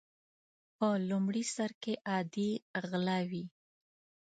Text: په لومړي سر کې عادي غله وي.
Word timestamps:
په 0.77 0.87
لومړي 1.09 1.43
سر 1.55 1.71
کې 1.81 1.93
عادي 2.09 2.51
غله 2.89 3.19
وي. 3.29 3.45